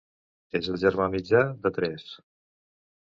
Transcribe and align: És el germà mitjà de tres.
És 0.59 0.69
el 0.71 0.79
germà 0.85 1.07
mitjà 1.15 1.43
de 1.67 1.73
tres. 1.79 2.09